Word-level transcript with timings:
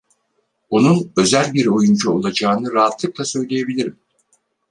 Onun 0.69 1.11
özel 1.17 1.53
bir 1.53 1.65
oyuncu 1.65 2.11
olacağını 2.11 2.71
rahatlıkla 2.73 3.25
söyleyebilirim. 3.25 3.99